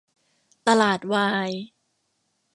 [0.67, 1.51] ตลาดวาย